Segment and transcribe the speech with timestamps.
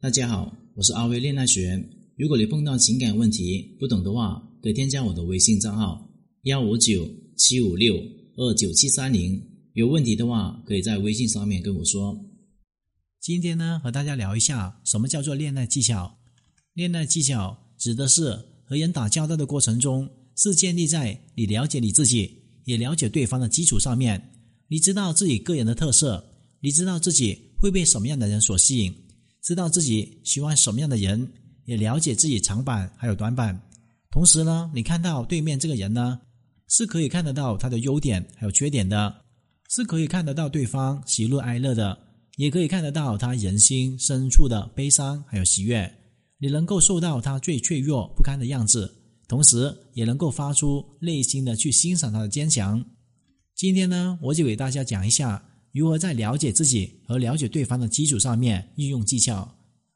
[0.00, 1.90] 大家好，我是阿威恋爱学员。
[2.16, 6.08] 如果你碰到情感问题不懂的话，可以添加我的微信账号
[6.42, 7.04] 幺五九
[7.36, 7.96] 七五六
[8.36, 9.42] 二九七三零。
[9.72, 12.16] 有问题的话，可以在微信上面跟我说。
[13.20, 16.16] 今天呢，和大家聊一下什么叫做恋爱技巧。
[16.74, 22.30] 恋爱技巧指的是和人打交道的过程中，是建立在你了解你自己，
[22.66, 24.30] 也了解对方的基础上面。
[24.68, 26.24] 你知道自己个人的特色，
[26.60, 28.94] 你知道自己会被什么样的人所吸引，
[29.48, 31.26] 知道自己喜欢什么样的人，
[31.64, 33.58] 也了解自己长板还有短板。
[34.10, 36.20] 同时呢，你看到对面这个人呢，
[36.68, 39.22] 是可以看得到他的优点还有缺点的，
[39.70, 41.98] 是可以看得到对方喜怒哀乐的，
[42.36, 45.90] 也可以看得到他人心深处的悲伤还有喜悦。
[46.36, 48.94] 你能够受到他最脆弱不堪的样子，
[49.28, 52.84] 同时也能够发出内心的去欣赏他的坚强。
[53.54, 59.48] 今天呢，我就给大家讲一下如何在了解自己和了解对方的基础上面运用技巧。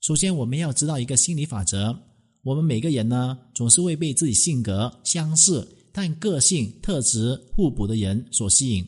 [0.00, 1.96] 首先，我们要知道一个心理法则。
[2.42, 8.86] 我们每个人呢，总是会被自己性格相似但个性特质互补的人所吸引。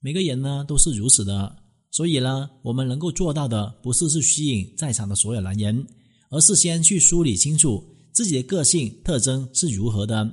[0.00, 1.56] 每个人呢都是如此的，
[1.90, 5.84] 所以呢，我们能够做到的不是去吸引在场的所有男人，
[6.30, 10.30] 而是先去梳理清楚自己的个性特征是如何的，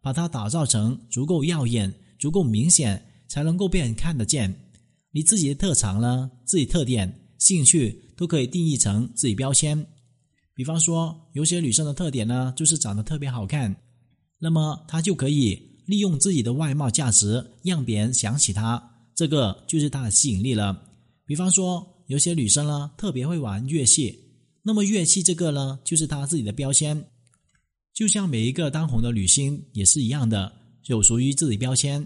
[0.00, 4.54] 把它打造成足够耀眼、足够明显，才能够被人看得见。
[5.14, 9.86] 你自己的特长呢、自己特点、兴趣都可以定义成自己标签。
[10.54, 13.76] 比方说，有些女生的特点呢，就是长得特别好看，
[14.40, 18.82] 那么她就可以利用自己的外貌价值，让别人想起她，
[19.14, 20.82] 这个就是她的吸引力了。
[21.24, 24.18] 比方说，有些女生呢，特别会玩乐器，
[24.64, 27.06] 那么乐器这个呢，就是她自己的标签。
[27.92, 30.52] 就像每一个当红的女星也是一样的，
[30.86, 32.04] 有属于自己标签。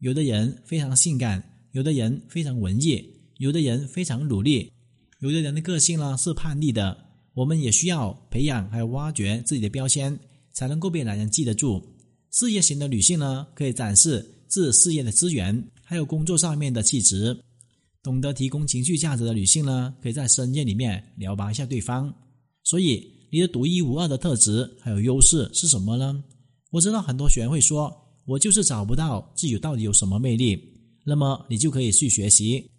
[0.00, 1.42] 有的人非常性感，
[1.74, 3.04] 有的人非常文艺，
[3.38, 4.70] 有的人非常努力，
[5.18, 6.96] 有的人的个性呢是叛逆的。
[7.34, 10.16] 我们也需要培养还有挖掘自己的标签，
[10.52, 11.84] 才能够被男人记得住。
[12.30, 17.36] 事业型的女性呢，可以展示自事业的资源，还有工作上面的气质。
[18.04, 22.14] 懂得提供情绪价值的女性呢，可以在深夜里面聊拔一下对方。
[22.62, 26.22] 所以，你的独一无二的特质还有优势是什么呢？
[26.70, 27.92] 我知道很多学员会说，
[28.26, 30.72] 我就是找不到自己到底有什么魅力。
[31.04, 32.70] 那么，你就可以去学习，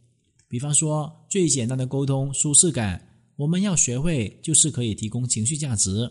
[0.48, 3.02] 比方说最简单的沟通舒适感。
[3.38, 6.10] 我们要学会，就是可以提供情绪价值。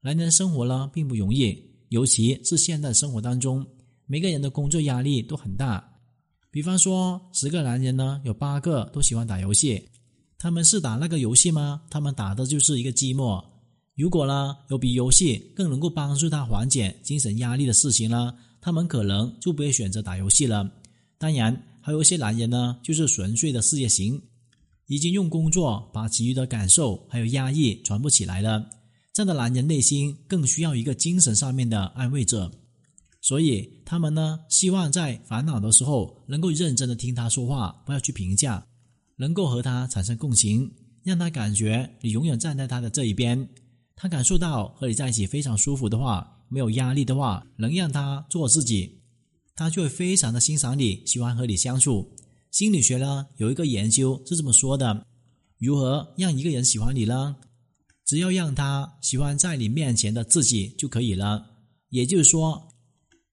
[0.00, 3.66] 男人生活呢并不容易，尤其是现代生活当中，
[4.06, 5.84] 每个人的工作压力都很大。
[6.50, 9.88] 比方说，十个男人呢，有八个都喜欢打游戏。
[10.38, 11.82] 他们是打那个游戏吗？
[11.90, 13.44] 他们打的就是一个寂寞。
[13.96, 20.70] 如果呢有比游戏更能够帮助他缓解精神压力的事情呢，他们可能就不会选择打游戏了。
[21.20, 24.20] 当然，还有一些男人呢，就是纯粹的事业型。
[24.86, 28.68] 已经用工作把其余的感受还有压抑传播起来了，
[29.12, 32.50] 这样的男人内心更需要一个精神上面的安慰者，
[33.20, 38.66] 所以他们呢希望在烦恼的时候能够认真的听他说话，不要去评价，
[39.14, 40.68] 能够和他产生共情，
[41.04, 43.48] 让他感觉你永远站在他的这一边，
[43.94, 48.99] 他感受到和你在一起非常舒服的话，没有压力的话，能让他做自己，
[49.54, 52.16] 他就会非常的欣赏你，喜欢和你相处。
[52.50, 55.06] 心理学呢有一个研究是这么说的：
[55.58, 57.36] 如何让一个人喜欢你呢？
[58.04, 61.46] 只要让他喜欢在你面前的自己就可以了。
[61.90, 62.68] 也就是说，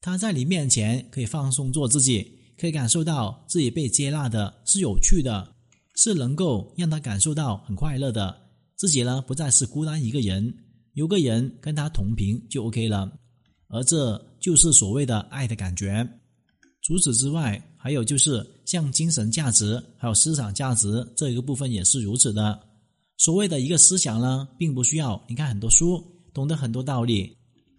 [0.02, 5.56] 他在你面前可以放松做自己，可以感受到自己被接纳的，是有趣的，
[5.96, 8.50] 是能够让他感受到很快乐的。
[8.76, 10.54] 自己呢不再是孤单一个人，
[10.94, 13.12] 有个人跟他同频就 OK 了。
[13.70, 16.08] 而这就是所谓的爱的感觉。
[16.82, 22.58] 除此之外，还有就是像精神价值，还有思想价值这一个部分也是如此的。
[23.18, 26.02] 所谓的一个思想呢，并不需要你看很多书，
[26.34, 27.36] 懂得很多道理，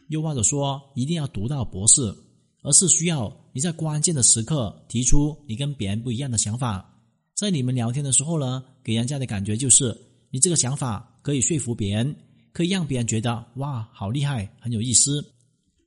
[0.08, 2.14] 又或者说一定要读到博士，
[2.62, 6.92] 而是需要你在关键的时刻提出你跟别人不一样的想法。
[7.34, 9.96] 在你们聊天的时候呢，给人家的感觉就是
[10.30, 12.14] 你这个想法可以说服别人，
[12.52, 15.24] 可以让别人觉得哇，好厉害，很有意思。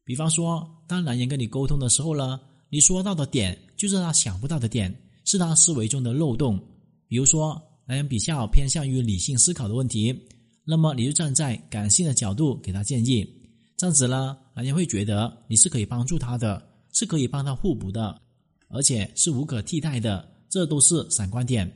[0.03, 2.39] 比方说，当男人跟你沟通的时候呢。
[2.74, 6.57] 你说到的点就是他想不到的点，是他思维中的漏洞。
[7.06, 10.18] 比如说，男人比较偏向于理性思考的问题，
[10.63, 13.27] 那么你就站在感性的角度给他建议，
[13.75, 18.21] 这样子呢，男人会觉得你是可以帮助他的，是可以帮他互补的，
[18.69, 20.25] 而且是无可替代的。
[20.50, 21.69] 这都是闪光点，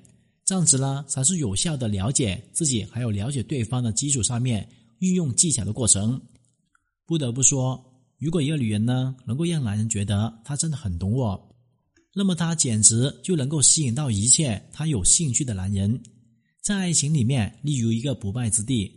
[0.46, 4.66] 这样子呢，才是有效的了解自己还有了解对方的基础上面
[5.00, 6.22] 运用技巧的过程。
[7.06, 7.85] 不得不说。
[8.18, 11.56] 如果一个女人呢，能够让男人觉得她真的很懂我，
[12.14, 16.02] 那么她简直就能够吸引到一切她有兴趣的男人。
[16.62, 18.92] 在爱情里面立如一个不败之地。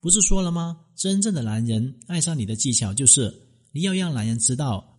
[0.00, 0.78] 不是说了吗？
[0.94, 3.34] 真正的男人爱上你的技巧就是
[3.72, 4.96] 你要让男人知道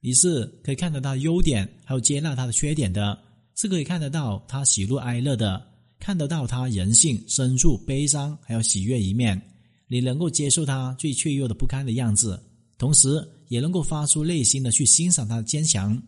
[0.00, 3.16] 你是可以看得到优点，还有接纳他的缺点的，
[3.54, 5.64] 是可以看得到他喜怒哀乐的，
[6.00, 9.40] 看得到他人性深处悲伤还有喜悦一面。
[9.86, 12.42] 你能够接受他最脆弱的不堪的样子，
[12.82, 16.02] 同时也能够发出内心的去欣赏他的坚强。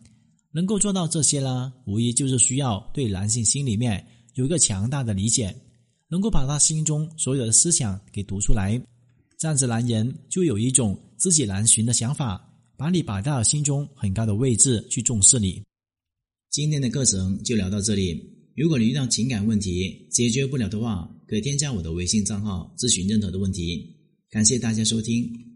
[0.51, 5.55] 能够做到这些呢，无疑就是需要对男性心里面有一个强大的理解，
[6.09, 8.77] 能够把他心中所有的思想给读出来，
[9.37, 12.45] 这样子男人就有一种知己难寻的想法，
[12.75, 15.63] 把你摆到心中很高的位置去重视你。
[16.51, 18.21] 今天的课程就聊到这里。
[18.53, 23.95] 如果你遇到情感问题解决不了的话，可以添加我的微信账号咨询任何的问题。
[24.29, 25.54] 感谢大家收听。